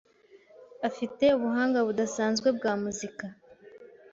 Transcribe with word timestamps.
Afite 0.87 1.25
ubuhanga 1.37 1.79
budasanzwe 1.87 2.47
bwa 2.57 2.73
muzika. 2.83 3.25